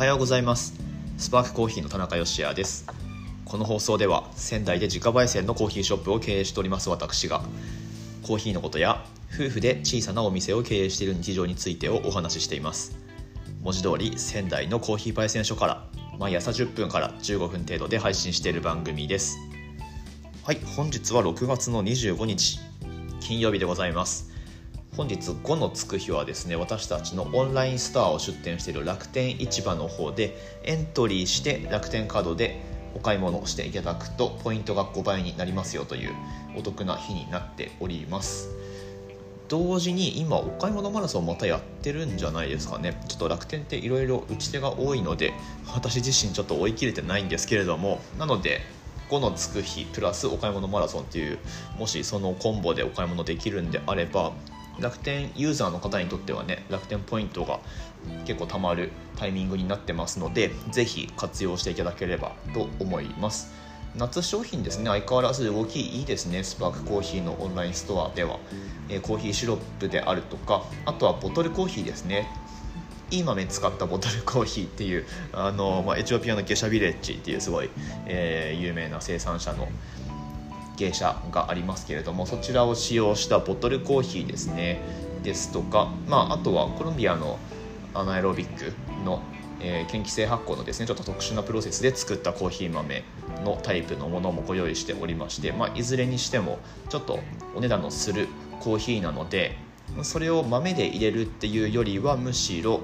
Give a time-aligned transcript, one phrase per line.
[0.00, 0.72] はようございます。
[1.18, 2.86] スパークコーヒーの田中芳也です。
[3.44, 7.42] この放送では仙台で自家焙煎のコーヒーショップを経営しております私が
[8.22, 12.96] コーヒーのことや夫婦で小さなお店を経営している日常についてをお話ししています。
[13.60, 15.86] 文字通り仙台のコーヒー焙煎所から
[16.18, 19.36] 毎朝10分から15分程度で配信している番組です。
[20.44, 22.58] はい本日は6月の25日
[23.20, 24.29] 金曜日でございます。
[24.96, 32.60] 本日5のつく日はですね私たちのオンラインストアを出店している楽天市場の方でエントリーして楽天カードで
[32.94, 36.10] お買い物をしていただくとポイントが5倍になりますよという
[36.56, 38.48] お得な日になっております。
[39.48, 43.00] 同時に今お買い物マラソンまたやってるんじゃないですかね。
[43.08, 45.32] ちょっと楽天っていろいろ打ち手が多いので
[45.72, 48.60] 私自身ちょっと追い切れてないんですけれどもなので
[49.08, 51.38] 5のつく日プラスお買い物マラソンっていう
[51.78, 54.32] もしそのコンボでお買い物できるんであれば
[54.78, 57.60] 楽天ユーザーの方にとってはね楽天ポイントが
[58.24, 63.52] 結構たまるタイミングになってますのでぜひ活用していただければと思います。
[63.96, 66.44] 夏商品ですね相変わらず動きいいですね。
[66.44, 68.38] スパークコーヒーのオンラインストアでは、
[68.88, 72.28] えー、コーヒーシロップであるとかあとはボトルコーヒーですね。
[73.10, 77.70] いい豆使ったボトルコーヒーっていうあの、まあ、エチオピアのゲシャビレッジっていうすごい、
[78.06, 79.66] えー、有名な生産者の
[80.80, 84.80] 芸者がありますけれどもそちらを使用したボトルコーヒーですね。
[85.22, 87.38] ですとか、まあ、あとはコロンビアの
[87.92, 88.72] アナエロビック
[89.04, 89.20] の、
[89.60, 93.04] えー、嫌気性発酵のですねちょっと特殊なプロセスで作ったコーヒー豆
[93.44, 96.58] のタイプのものもご用意しておりまして、まあ、いずれにしても
[96.88, 97.18] ちょっと
[97.54, 98.28] お値段のする
[98.60, 99.58] コーヒーなので
[100.04, 102.80] それを豆で入れるっていうよりはむしろ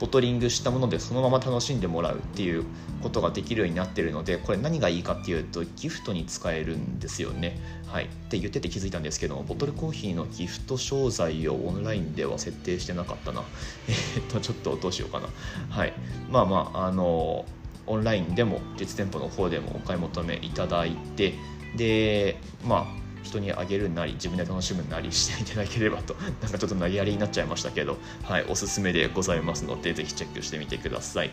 [0.00, 2.64] ボトリングしたものでそのまま楽しんでもらうっていう
[3.02, 7.58] ことができるようになってるのでこれ何がいいかっていうとギフトに使えるんですよね。
[7.86, 13.44] はい、って言ってて気づいたんですけどもボトルコーヒーのギフト商材をオンラインでは設定してなかったな。
[13.88, 15.28] え、っとちょっとどうしようかな。
[15.68, 15.92] はい、
[16.30, 17.44] まあまああの
[17.86, 21.34] オンラインでも実店舗の方でもお買い求めいただいて
[21.76, 22.99] でまあ
[23.30, 31.30] 人にあげるなり自分で楽しむなりしていただければと なんかちょっと投げやりになっちゃいましたけど、はい、おすすめでございますので是非チェックしてみてください。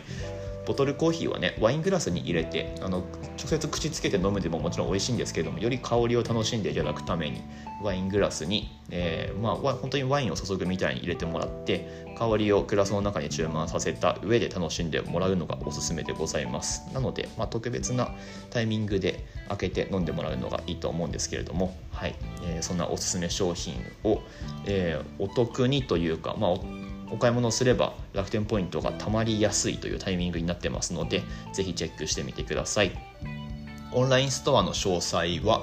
[0.68, 2.98] ボトルコーヒーはねワイングラスに入れてあの
[3.38, 7.40] 直接口つけて飲むでももちろん美味しいんですけれどもより香りを楽しんでいただくために
[7.82, 16.82] ワイングラスに、えー、まあ本当にワインを注ぐみたいに入れてもらって香りをグラスの中に注文させた上で楽しんでもらうのがおすすめでございます。
[16.92, 18.10] なので、まあ、特別な
[18.50, 22.14] タイミングで開けて飲んでもらうのがいいと思うんですけれどもはい、
[22.44, 23.74] えー、そんなおすすめ商品
[24.04, 24.20] を、
[24.66, 26.50] えー、お得にというか、まあ、
[27.10, 32.92] お買い物をすれば楽天ポイントがたまりやすいというタイミングになってますのでぜひチェックしてみてください。
[33.92, 35.62] オンラインストアの詳細は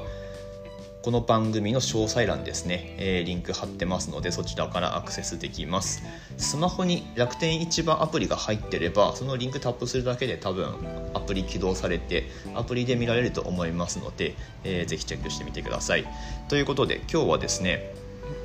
[1.04, 6.02] この番組の詳細欄ですね、えー、リンク貼ってますのでそちらからアクセスできます。
[6.38, 10.74] スマホに楽天市場アプリが入ってればそのリンクタップするだけで多分
[11.14, 16.08] アプリ起動されてアプリで見られると思いますので、えー、ぜひチェックしてみてください。
[16.50, 17.94] ということで今日はですね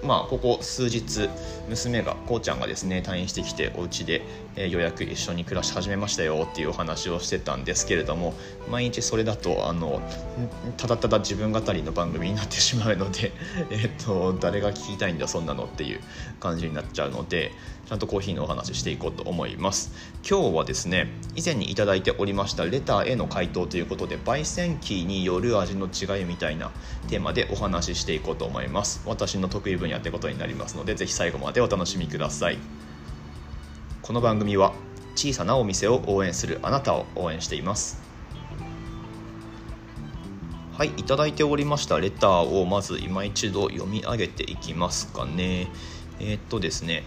[0.03, 1.29] まあ、ここ数日
[1.69, 4.23] 娘がこうちゃんがですね退院してきてお家で、
[4.57, 8.35] えー、ようやく一緒に暮らし始めましたよっていうお話をしてたんですけれども
[8.71, 10.01] 毎日それだとあの
[10.77, 13.33] ただただ自分語りの番組になってしまうので、
[13.71, 16.01] えーと、誰が聞きたいんだそんなのっていう
[16.39, 17.53] 感じになっちゃうので
[17.91, 19.93] ちゃんとコーヒーのお話していこうと思います。
[20.29, 26.71] 今日はですね以前に頂いておりましたレターへの回答ということで焙煎機による味の違いみたいな
[27.09, 29.03] テーマでお話ししていこうと思います。
[29.07, 32.59] 私の得意分野ってことになりますのでぜひ最後までお楽しみください。
[34.03, 34.73] この番組は
[35.15, 38.01] 小さなお店を応援するあなたを応援しています。
[40.77, 45.69] はいいただいておりましたレターをまず今一度読み上げていきますかね。
[46.21, 47.05] えー、っとですね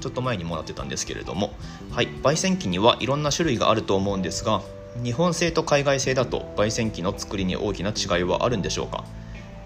[0.00, 1.54] ちょっと前にもらってたんですけれども。
[1.90, 4.62] はい焙煎機にはいろんな種類があると思うんですが
[5.02, 9.04] 日本製と海外製だと焙煎機の作りに大きな違いはあるんでしょうか。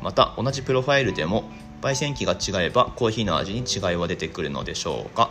[0.02, 1.44] また同じプロファイルでも
[1.84, 5.30] 焙煎機が違えばコーヒーの味に違いは出てくるのでしょうか。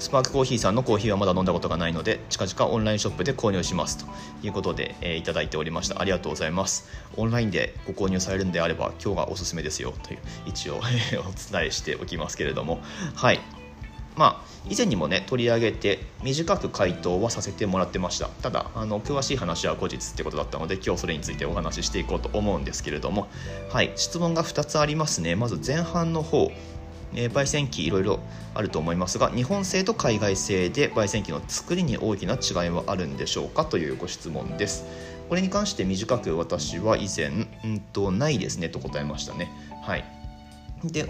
[0.00, 4.06] スパークコーヒーさんのコーヒーはまだ飲んだことがないので近々オンラインショップで購入しますと
[4.42, 6.00] いうことで、えー、いただいておりました。
[6.00, 6.90] ありがとうございます。
[7.16, 12.80] オンラインでご購入されるんであれば今日がおすすめですよという一応お伝えしておきますけれども。
[13.14, 13.61] はい。
[14.16, 18.28] まあ、以前にもね取り上げて短く回答はさせてもらってました。
[18.28, 23.28] ただあの詳しい話は後日ってことだったので今日それについてお話ししていこうと思うんですけれども。
[23.70, 25.34] はい質問が2つありますね。
[25.34, 26.50] まず前半の方
[27.14, 28.20] えー、焙煎機いろいろ
[28.54, 33.66] あると思いますが日本製と海外製で焙煎機の作りに大きな違いはあるんでしょうか？
[33.66, 34.84] というご質問です。
[35.28, 37.28] これに関して短く私は以前
[37.64, 39.50] うんとないですねと答えましたね。
[39.82, 40.04] はい。
[40.84, 41.06] で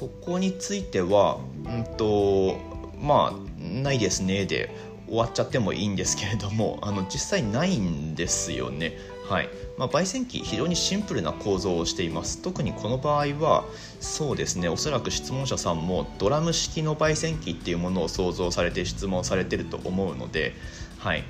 [0.00, 2.56] ここについてはうんと
[2.98, 4.46] まあないですね。
[4.46, 4.74] で
[5.06, 8.96] 終わっちゃってもいいんですけれども あの実際ないんですよね。
[9.28, 9.50] はい。
[9.76, 12.38] まあ、焙煎機非常にシンプルな構造をしています。
[12.38, 13.64] 特にこの場合は
[14.00, 14.68] そうですね。
[14.68, 20.54] おそらく質問者さんもドラム式の焙煎機っていうものを想像されて質問されてると思うので、
[20.98, 21.24] はい、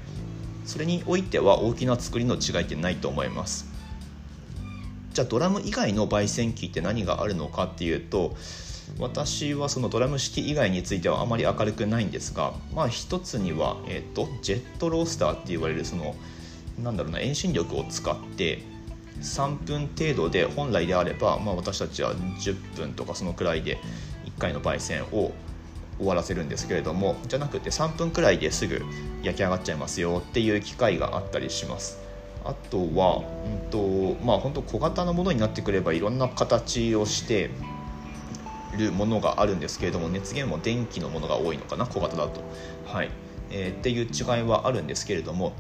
[0.64, 3.69] それにおいては大きな作りの違いってないと思います。
[5.12, 8.36] じゃあドラム以外の焙煎機って何があるのかっていうと
[8.98, 16.14] 私はそのドラム式以外についてはあまり明るくないんですがまあ一つには、えーと、ジェットロースターって言われるその
[16.82, 18.62] なんだろうな遠心力を使って
[19.20, 23.78] 3分程度で本来であれば、まあ、私たちは10分とかそのくらいで
[24.24, 25.32] 1回の焙煎を
[25.98, 28.82] 終わらせるんですけれどもじゃなくて3分くらいですぐ
[29.22, 32.09] 焼き上がっちゃいますよっていう機械があったりします。
[32.44, 37.50] あとは、うんとまあ、本当小型のものになってくればいろんな形をして
[38.76, 42.40] るものがあるんですけれども熱源も電気のものが多いのかな小型だと、
[42.86, 43.10] はい。
[43.50, 45.54] えー、っていう違いはあるんですけれども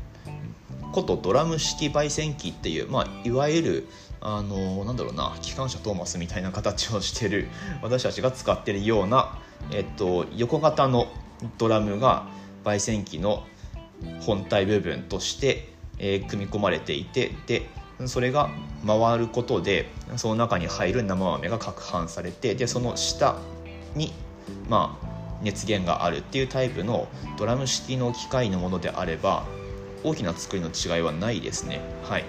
[0.92, 3.88] ことドラム式焙煎機っていう、まあ、いわゆる
[4.20, 7.48] あのなんだろうな機関車トーマスみたいな形をしてる
[7.82, 9.38] 私たちが使ってるような、
[9.72, 11.08] えっと、横型の
[11.58, 12.26] ドラムが
[12.64, 13.44] 焙煎機の
[14.20, 15.68] 本体部分として、
[16.00, 17.68] えー、組み込まれていてで
[18.06, 18.50] それが
[18.86, 23.36] 回ることでその中に入る生豆が攪拌されてでその下
[23.94, 24.12] に
[24.68, 25.10] まあ
[25.42, 27.08] 熱源があるっていうタイプの
[27.38, 29.44] ドラム式の機械のものであれば
[30.02, 31.80] 大きな作りの違いはないですね。
[32.02, 32.24] はい。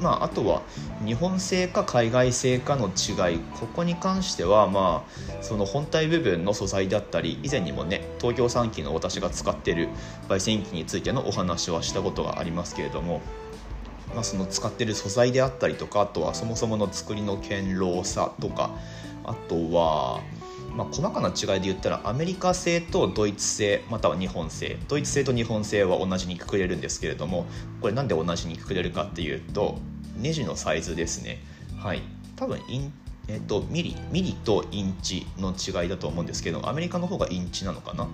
[0.00, 0.62] まあ、あとは
[1.04, 9.88] 日本製か海外製かの違いここに関してはまあその本体部分の素材だったり以前にもね東京産機の私が使ってる
[10.28, 13.22] 焙煎機についてのお話はしたことがありますけれども、
[14.14, 18.70] まあ、その使ってる素材であったりとかあとはそもそもの作りの堅牢さとか
[19.24, 20.20] あとは
[20.76, 24.78] まあ、細かな違いで言ったらアメリカ製とドイツ製または日本製。
[24.88, 27.46] ドイツ製と日本製は同じにくくれるんですけれども
[27.80, 29.78] これなんで同じにくくれるかっていうと
[30.16, 31.38] ネジのサイズですね。
[31.78, 32.02] はい。
[32.36, 32.92] 多分イン
[33.28, 38.06] えっと、ミリミリとインチの違いだと思うんですけどアメリカの方がインチなのかな、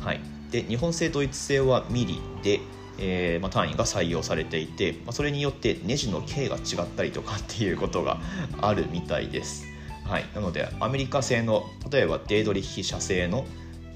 [0.00, 0.20] はい、
[0.50, 2.60] で日本製ドイツ製はミリで、
[2.98, 8.20] えーまあ、単位が採用されていて、まあ、それによってネジの径が違ったりとかっていうことが
[8.60, 9.73] あるみたいです。
[10.04, 13.46] はい、なのでアメリカ製の例えばデードリッヒ社製の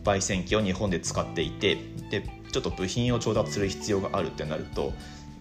[0.05, 1.77] 焙煎機を日本で使っていて
[2.11, 4.93] でちょっと部品を調達する必要があるってなると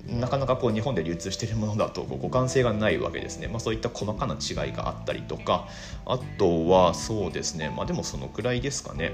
[0.07, 5.67] なかなかこう日本で流通しているものだと互換性がないわけですね、まあ、そういった細かな違いがあったりとか
[6.05, 7.73] あとはそうですね。
[7.75, 9.11] まあでもそのくらいですかね。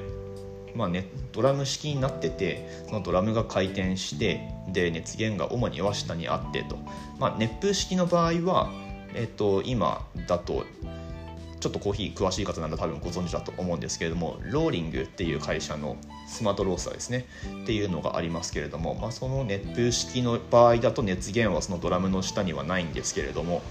[0.76, 6.78] まあね、ドラム式になっててそのドラムが回転してで熱源が主には下にあってと、
[7.20, 8.72] まあ、熱風式の場合は、
[9.14, 10.66] えっと、今だと
[11.64, 15.96] ちょっとコーヒー詳しい方なら多分ご存知だと思うんですけれどもローリングっていう会社の
[16.28, 17.26] スマートロースターですね
[17.64, 23.62] っていうのがありますけれども、まあ、その熱風式の場合だと熱源はそのドラムの下にはないんですけれども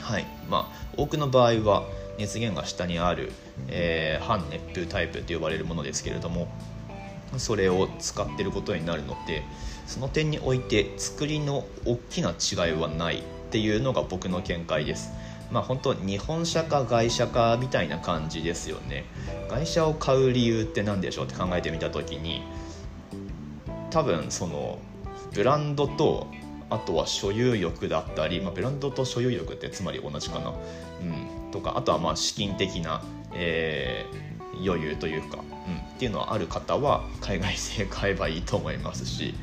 [0.00, 1.84] はいまあ多くの場合は
[2.16, 3.32] 熱源が下にある、
[3.68, 6.48] えー、半熱風タイプと呼ばれるものですけれども
[7.36, 9.42] それを使ってることになるので
[9.86, 15.12] その点において作りの大きな違いはないっていうのが僕の見解です。
[15.50, 19.04] まあ本当日本車か外車かみたいな感じですよね。
[19.48, 22.42] 外車を買う理由って何でしょうって考えてみた時に
[23.90, 24.78] 多分その
[25.32, 26.26] ブランドと
[26.70, 33.02] あとは所有欲だったり、まあ、ブランドと所有欲ってつまり同じかな、うん、とかあとはまあ資金的な、
[33.34, 39.34] えー、余裕というか、うん、っていうのはある方は海外製買えばいいと思いますし、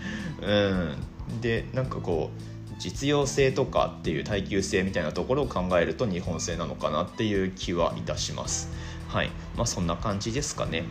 [0.41, 0.97] うん、
[1.41, 2.50] でなんかこう
[2.81, 8.71] 実用性とかっていう耐久性みたいなところを考えると日本製なのかなっていう気はいたします。
[9.07, 9.29] はい。
[9.55, 10.85] まあそんな感じですかね。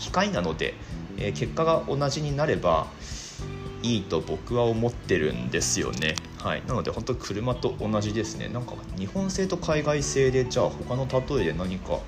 [0.00, 0.74] 機械なので、
[1.16, 2.88] えー、結果が同じになれば
[3.84, 6.16] いいと僕は思ってるんですよね。
[6.42, 6.62] はい。
[6.66, 8.48] なので本当車と同じですね。
[8.48, 12.00] なんか日本製と海外製でじゃあ他の例えで何か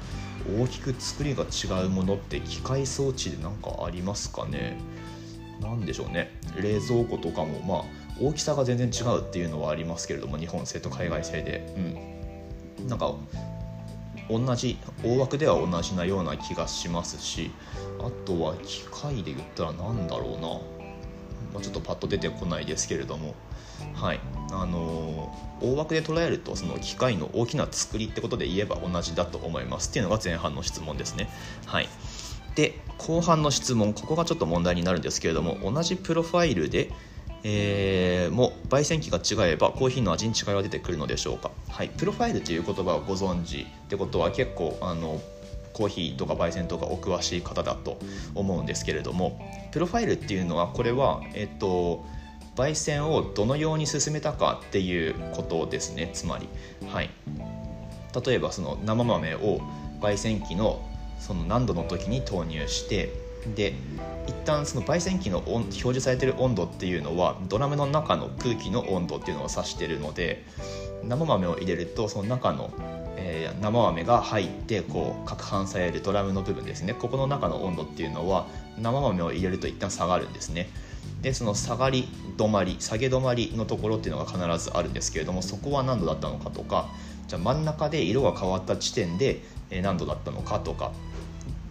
[0.59, 4.77] 大きく作りが違うものって機械装置で何かありますかね。
[5.61, 6.33] 何でしょうね。
[6.61, 11.67] 冷蔵庫とかもまあ大きさが全然違うっていうのはありますけれども日本製と海外製で、
[12.79, 13.15] うん、なんか
[14.29, 17.51] 同じ大枠では同じなような気がしますし
[18.01, 20.49] あとは機械で言ったら何だろうな、
[21.53, 23.35] まあ、ちょっとパッと出てこないですけれども。
[23.95, 24.21] はい。
[24.53, 31.29] あのー、大枠で捉えるとその機械の大きな作りってことで言えば同じだと思いますっていうのが前半の質問ですね。
[31.67, 31.89] はい。
[32.55, 36.91] で後半の質問ここがちょっと問題になるんですけれども同じプロファイルで
[37.49, 45.21] えー、も焙煎機が違えばコーヒーの味に違いは出てくるのでしょうか、はい、プロファイルという言葉をご存知ってことは結構あの
[45.73, 47.99] コーヒーとか焙煎とかお詳しい方だと
[48.35, 52.05] 思うんですけれどもプロファイルっていうのはこれはえっと
[52.57, 56.11] 焙煎をどのように進めたかっていうことですね。
[56.15, 56.49] つまり
[56.89, 57.11] はい。
[58.27, 59.61] 例えばその生豆を
[60.01, 60.83] 焙煎機の
[61.21, 63.11] その何度の時に投入して
[63.55, 63.75] で
[64.27, 70.45] 一旦その焙煎機の表示されてる温度っていうのはドラムの中の空気の温度っていうのを指しているので
[71.05, 72.73] 生豆を入れるとその中の、
[73.17, 76.95] えー、生豆が入ってこう攪拌されるドラムの部分ですね。
[76.95, 78.47] ここの中の温度っていうのは
[78.79, 80.69] 生豆を入れると一旦下がるんですね。
[81.23, 86.89] でその下がり止まり下げ止まりのところっていうのが必ずあるんですけれどもそこは何度だったのかとか
[87.29, 89.43] じゃあ真ん中で色が変わった地点で
[89.83, 90.93] 何度だったのかとか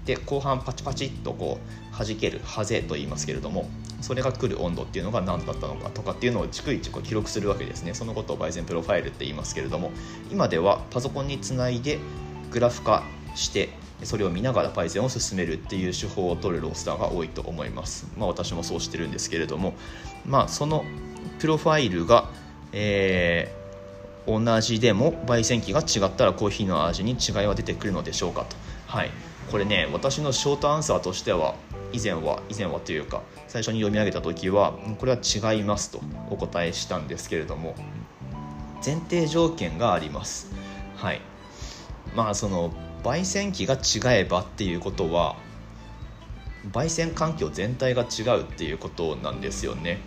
[0.06, 3.70] で後半パチパチっとこう弾けるハゼと言いますけれども
[4.02, 7.94] それが来る温度っていうのが何だったのかとかっていうのを逐一こう記録するわけですね。
[7.94, 9.92] そのことを焙煎プロファイルって言いますけれども
[10.32, 12.00] 今ではパソコンにつないで
[12.52, 13.04] グラフ化
[13.36, 13.70] して
[14.04, 18.08] それを見ながら焙煎を進めるっていう手法を取るロースターが多いと思います。
[18.18, 19.74] まあ私もそうしてるんですけれども
[20.26, 20.84] まあその
[21.40, 22.30] プロファイルが、
[22.74, 28.56] えー、同じでも焙煎機が違ったらコーヒーの味に違いは出てくるのでしょうかと。
[28.88, 29.12] はい。
[29.52, 31.56] これね私のショートアンサーとしては
[31.94, 37.76] 以前は以前はというか最初に読み上げた時はこれは違いますとお答えしたんですけれども
[38.86, 40.52] 前提条件があります。
[40.96, 41.22] はい。
[42.16, 42.72] まあその
[43.04, 45.36] 焙煎機が違えばっていうことは
[46.72, 50.00] 焙煎環境全体が違うっていうことなんですよね、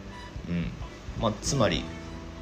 [0.48, 0.72] うん。
[1.20, 1.84] まあ、つまり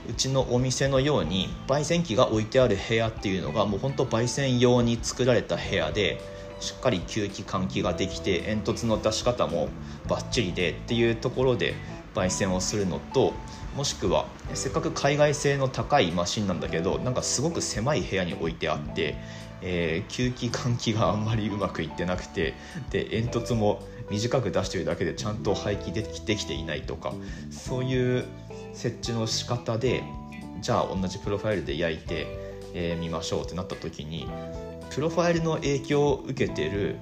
[0.08, 6.20] うちのお店のように焙煎機が置いてある部屋っていうのがもうほんと焙煎用に作られた部屋で
[6.60, 9.68] しっかり吸気換気ができて煙突の出し方も
[10.08, 11.74] バッチリでっていうところで
[12.14, 13.34] 焙煎をするのと
[13.76, 19.16] もしくはせっかく海外製の高いマシンなんだけどなんかすごく狭い部屋に置いてあって、
[19.60, 22.54] えー、吸気換気があんまりうまくいってなくて
[22.90, 27.12] で煙突も短く出してるだけでちゃんと排気できできていないとか
[27.50, 28.24] そういう
[28.72, 30.02] 設置の仕方で
[30.60, 32.24] じゃあ同じプロファイルで焼いて
[32.72, 34.26] み、えー、ましょうってなった時に
[34.90, 36.96] プロファイルの影響を受けている、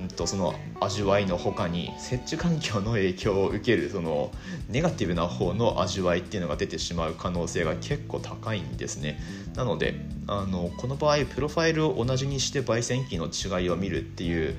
[0.00, 4.30] うん、とその味わいの他に設置環境の影響を受けるその
[4.68, 9.18] ネガティブな方の味わいっていうのが出てしまう可能性が結構高いんですね。
[9.54, 9.94] なので
[10.26, 14.56] あのこの場合プロファイルを同じにして焙煎機の違いを見るっていう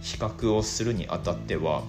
[0.00, 1.82] 比較をするにあたっては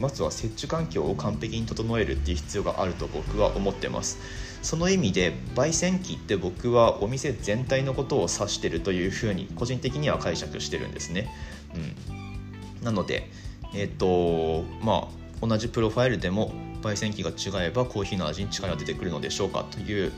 [0.00, 4.18] まずは設置環境を完璧に整えるっていう必要があると僕は思ってます。
[4.64, 11.28] その意味で焙煎機って僕はお店全体のことを指してるというふうに個人的には解釈してるんですね、
[12.80, 13.28] うん、なので
[13.74, 15.08] えっ、ー、とま
[15.42, 20.12] あ同じプロファイルでも焙煎機が違えばコーヒーの味に違いは出てくるのでしょうかという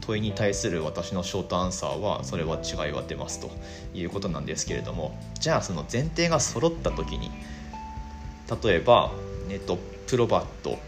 [0.00, 3.50] 問いに対する私のショートアンサーはそれは違いは出ますと
[3.94, 7.30] いうことなんですけれどもじゃあその前提が揃った時に
[8.62, 9.12] 例えば、
[9.48, 9.78] えっと、
[10.08, 10.78] プロバット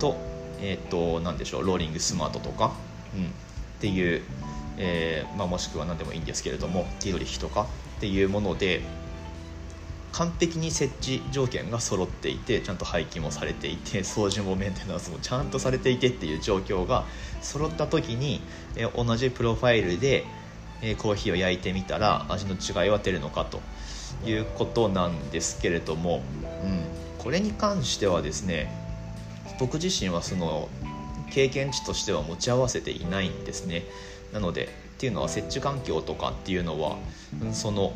[0.00, 0.33] と
[0.64, 2.72] えっ、ー、と何でしょうローリングスマートとか、
[3.14, 3.28] うん、っ
[3.80, 4.22] ていう、
[4.78, 7.66] えーまあ、もしくは何でもいいんですけれどもティドリヒとか？
[7.98, 8.80] っていうもので
[10.12, 17.04] 完璧に設置条件が揃っていてちゃんと廃棄もされていて 掃除もメンテナンスもちゃんとされていてっていう状況が
[17.42, 18.40] 揃った時に、
[18.76, 20.24] えー、同じプロファイルで、
[20.82, 23.60] えー、コーヒーを焼いてみたら味の違いは出るのかと
[24.26, 26.22] いうことなんですけれども、
[26.62, 26.84] うん、
[27.18, 28.83] これに関してはですね
[29.58, 30.68] 僕自身はその
[31.30, 33.84] 経験値としては持ち合わせていないんですね。
[34.32, 34.68] なのでっ
[34.98, 36.96] ていうのは設置環境とかっていうのは
[37.52, 37.94] その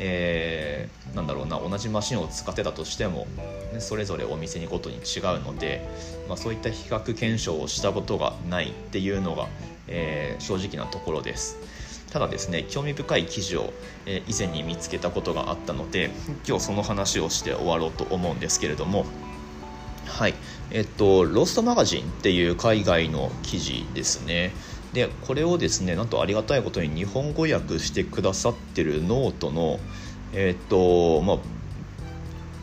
[0.00, 3.26] えー、なんだろうな同じマシンを使ってたとしても
[3.72, 5.02] ねそれぞれお店にごとに違う
[5.42, 5.88] ので、
[6.28, 9.48] まあ、そういった比較検証をしたことがないっていうのが、
[9.88, 11.58] えー、正直なところです。
[12.12, 13.72] ただですね興味深い記事を、
[14.06, 16.10] えー、以前に見つけたことがあったので
[16.46, 19.04] 今日その話をして終わろうと思うんですけれども
[20.06, 20.34] はい。
[20.70, 24.52] えっと、ロストマガジンっていう海外の記事ですね。
[24.92, 29.80] で、これをですね、なんとありがたいことに日本語訳してくださってるノートの、
[30.32, 31.38] えっと、まあ、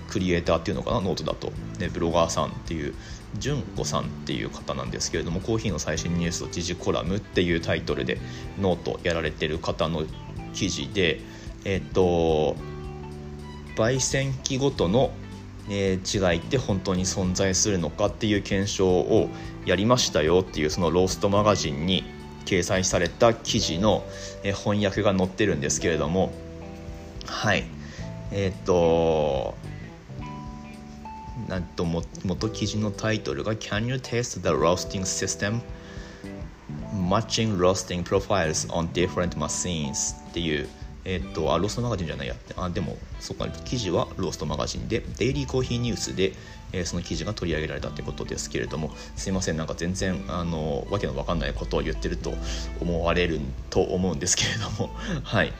[0.08, 2.94] クリエイターっていうのかな、ノートだと、ね、ブロガーさんっていう、
[3.40, 8.20] 純子さんっていう方なんですけれども、コーヒーの最新ニュースと時事コラムっていうタイトルで
[8.60, 10.06] ノートやられてる方の
[10.54, 11.22] 記事で、
[11.66, 12.56] えっと、
[13.76, 15.12] 焙煎機ごとの
[15.70, 19.30] えー、違いって本当に存在するのかっていう検証を
[19.66, 22.04] やりましたよっていうそのローストマガジンに
[22.46, 24.04] 掲載された記事の、
[24.44, 26.32] えー、翻訳が載ってるんですけれども
[27.26, 27.66] はい
[28.32, 29.56] えっ、と
[31.48, 35.62] なんとも元記事のタイトルが「Can you test the roasting system?
[36.94, 40.68] Matching roasting profiles on different machines」っていう
[41.06, 42.36] えっとあローストマガジンじゃないや。
[42.58, 46.34] あでもそっか記事はローストマガジンでデイリーコーヒーニュースで、
[46.74, 52.34] えー、その記事が取り上げられたということですけれどもすいませんなんか全然あのわけのわかんないことを言ってると
[52.82, 54.90] 思われると思うんですけれども
[55.24, 55.50] はい。
[55.50, 55.52] っ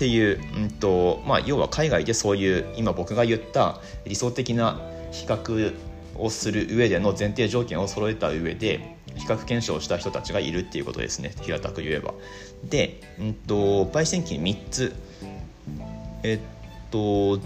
[0.00, 4.80] ていう、うんとまあ、要は海外でそういう今僕が言った理想的な
[5.12, 5.74] 比較
[6.16, 11.32] をする上での前提条件を揃えた上で比較検証した人たちがいるっていうことですね。
[11.42, 12.14] 平たく言えば。
[12.64, 14.94] で、うんと、焙煎機3つ。
[16.22, 16.38] えっ
[16.90, 17.40] と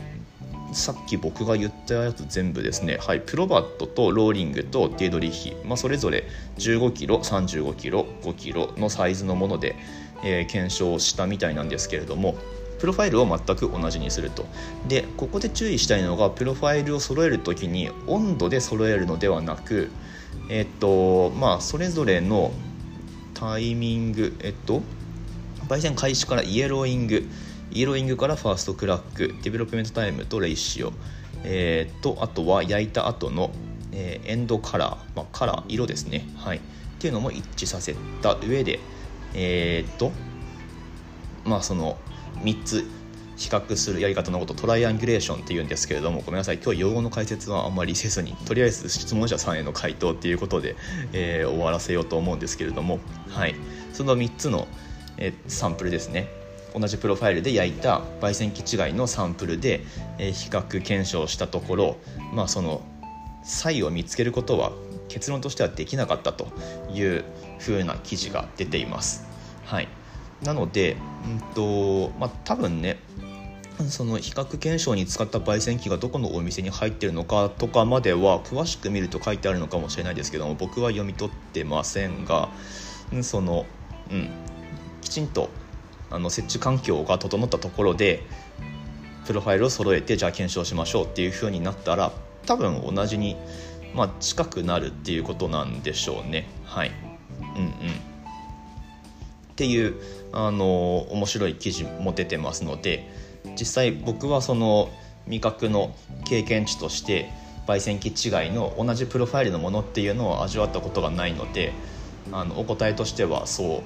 [0.73, 6.25] さっき僕が言ったやつ全部ですね、はい、プロバットとローリングとディエドリヒ、まあ、それぞれ
[6.59, 9.77] 15kg35kg5kg のサイズのもので、
[10.25, 12.35] えー、検証したみたいなんですけれども
[12.81, 14.47] プロファイルを全く同じにすると。
[14.89, 19.93] でここで注意したいのがプロファイルを揃える時に温度で揃えるのではなく
[20.49, 22.53] えっとまあそれぞれの
[23.35, 24.83] タイミングえっと
[25.69, 27.29] 焙煎開始から yellowing
[27.71, 30.93] yellowing から first crack development time と ratio、
[31.43, 33.51] えー、とあとは焼いた後の、
[33.93, 36.61] えー、 end color、まあ、カラー色ですね、はい、っ
[36.99, 38.79] ていうのも一致させた上で
[39.35, 40.13] えっ、と
[41.45, 41.99] まあその
[42.43, 42.85] 3つ
[43.37, 46.59] 比較するやり方のこと triangulation っていうんですけれどもごめんなさい。
[46.59, 50.77] 今日用語の解説はあんまりせずにとりあえず質問者さんへの回答っていうことで、
[51.13, 53.55] えー、終わらせようと思うんですけれども、はい、
[53.93, 54.69] その3つの、
[55.17, 56.29] えー、サンプルですね。
[56.75, 59.85] 同じプロファイルで焼いた焙煎機違いのサンプルで、
[60.19, 61.97] えー、比較検証したところ
[62.33, 62.83] まあその
[63.45, 64.73] 差異を見つけることは
[65.09, 66.49] 結論としてはできなかったと
[66.93, 67.25] いう
[67.59, 69.25] ふうな記事が出ています。
[69.65, 69.89] はい。
[70.43, 72.99] なので、うんとまあ、多分ね
[73.89, 82.49] その比較検証に使った焙煎機がどこのお店に入ってるのかとかまでは詳しく見ると書いてあるのかもしれないですけども僕は読み取ってませんが
[83.23, 83.67] その、
[84.11, 84.29] うん、
[85.01, 85.51] きちんと
[86.11, 88.23] あの設置環境が整ったところで
[89.27, 92.13] プロファイルを揃えてじゃあ検証しましょうっていう風になったら
[92.47, 93.37] 多分同じに、
[93.95, 96.47] まあ、近くなるっていうことなんでしょうね。
[96.65, 96.93] はい。
[97.57, 97.71] うんうん。
[97.71, 99.95] っていう
[100.33, 103.09] あの面白い記事も出てますので
[103.59, 104.91] 実際僕はその
[105.27, 107.31] 味覚の経験値として
[107.67, 111.73] 焙煎機違いの同じプロファイルのものっていうのを味わったことがないので
[112.33, 113.83] あのお答えとしてはそ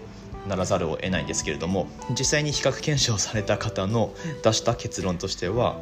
[0.46, 5.80] うならざるを得ないんですけれども実際に比較検証された方の出した結論としては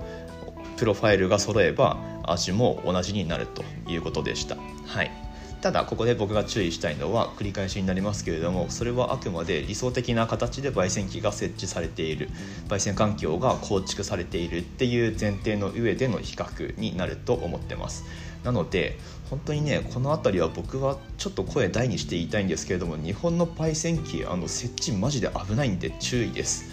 [0.76, 4.56] プロファイルが揃えば味も同じになるということでした。
[4.86, 5.25] はい
[5.66, 12.28] ただここで僕が注意したいのは繰り返しになりますけれどもそれはあくまで理想的な形で焙煎機が設置されている。
[12.68, 18.04] 焙煎環境が構築されているっていう前提の上での比較になると思ってます。
[18.44, 18.96] なので
[19.28, 26.66] 本当にねこの辺りは僕はちょっと声大にして言いたいんですけれども日本の焙煎機あの設置マジで危ないんで注意です。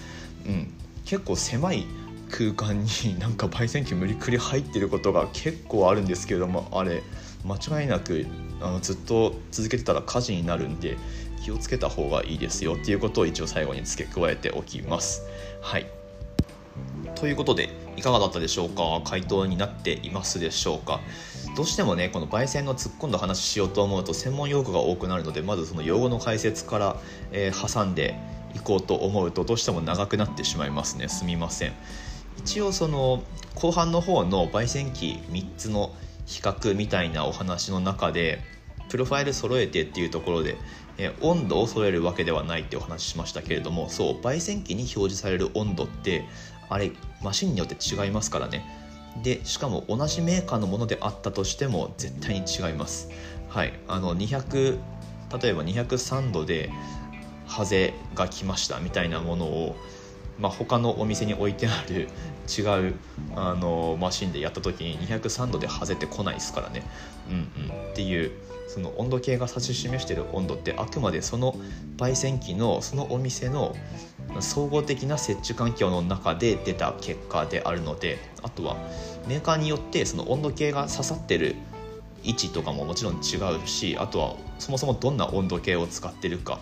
[0.45, 0.71] うん。
[1.03, 1.87] 結構狭い
[2.29, 7.01] 空間に なんか焙煎機無理くり入ってることが結構あるんですけれどもあれ
[7.43, 8.25] 間違いなく
[8.63, 10.97] あのずっと続けてたら火事になるんで
[11.43, 15.23] 気をつけた方がいいですよっていうことを一応最後に付け加えておきます。
[15.61, 15.87] はい。
[17.15, 19.01] ということでいかがだったでしょうか？
[19.03, 21.01] 回答になっていますでしょうか？
[21.55, 26.95] どうしてもねこの焙煎の突っ込んだ話しようと思うと専門用語が多くなるのでまずその用語の解説から、
[27.31, 28.15] えー、挟んで
[28.55, 31.09] いこうと思うとどうしても長くなってしまいますね。
[31.09, 31.73] すみません。
[32.39, 33.23] 一応その
[33.55, 35.93] 後半の方の焙煎機3つの
[36.25, 38.39] 比較みたいなお話の中で
[38.89, 40.57] プロファイル揃えてっていうところで、
[40.97, 46.23] え温度を揃えるわけではないってお話ししましたけれどもそう焙煎機に表示される温度って
[46.69, 46.91] あれ
[47.23, 48.63] マシンによって違いますからね。
[49.23, 53.09] でしかも同じメーカーのものであったとしても絶対に違います。
[53.49, 53.73] はい。
[53.87, 54.77] あの200
[55.41, 56.69] 例えば203度で
[57.47, 59.75] ハゼが来ましたみたいなものを
[60.39, 62.07] まあ、他のお店に置いてある
[62.49, 62.95] 違う
[63.35, 66.83] あのマシンでやった時に203度で外れてこないですからね、
[67.29, 68.31] うんうん、っていう
[68.67, 71.55] その温度計が指し示している温度ってあくまでその
[71.97, 73.75] 焙煎機のそのお店の
[74.39, 78.77] 総合的な設置環境の中で出た結果であるのであとは
[79.27, 81.55] メーカーによってその温度計が刺さってる
[82.23, 86.59] 位置とかももちろん違うしあとはそもそもどんな温度計を使ってるか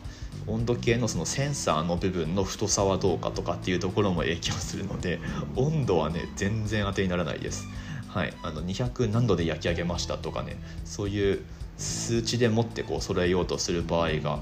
[0.47, 5.19] 温度計のそのセンサーの部分の太さはどうかとかっていうところも影響するので
[5.55, 7.67] 温度はね全然当てにならないです。
[8.07, 11.45] はい、あの200何度で焼き上げましたとかねそういう
[11.77, 14.39] 数値でもってこう揃えようとする場合が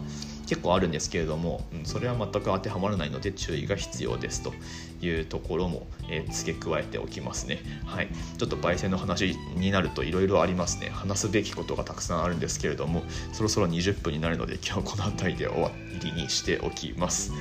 [0.49, 4.51] 結構あるんですけれども、うん、それは全く当てはまらないので注意が必要ですと
[4.99, 7.59] いうところも、えー、付け加えておきますね。
[7.85, 8.07] はい、
[8.39, 10.89] ちょっと焙煎の話になるといろいろありますね。
[10.89, 15.71] 話すべきことがたくさんあるんですけれども、そろそろ20分になるので今日はこの辺りで終わ
[16.03, 17.31] りにしておきます。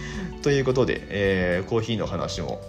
[0.42, 2.60] ということで、えー、コーヒーの話も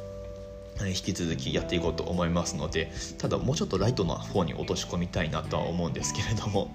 [0.87, 6.73] 引き続きやっていこうと思いますのでただもうちょっとライトな方に落とし込みたいなとは思うんですけれども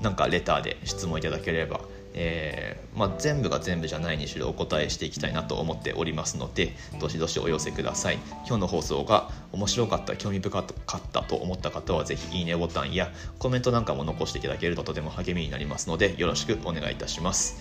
[0.00, 1.80] なんかレターで質問いただければ、
[2.18, 8.18] えー、まあ、全部が全部じゃないにしろお答えしていきたいなと思っておりますのでどしどしお寄せください。
[8.46, 10.64] 今日の放送が面白かった興味深か
[10.98, 17.60] ったと思った方はぜひいいねボタンやコメントなんかも残していただけるととても励みになりますのでよろしくお願いいたします。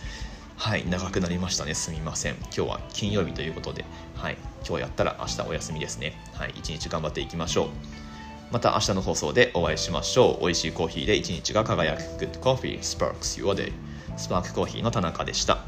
[0.55, 1.73] はい長くなりましたね。
[1.73, 2.35] すみません。
[2.35, 3.83] 今日は金曜日ということで。
[4.15, 6.17] はい今日やったら明日お休みですね。
[6.33, 7.69] はい一日頑張っていきましょう。
[8.51, 10.45] また明日の放送でお会いしましょう。
[10.45, 12.01] 美味しいコーヒーで一日が輝く。
[12.23, 13.73] Good Coffee Sparks Your Day.
[14.17, 15.65] スパークコーヒーの田中でした。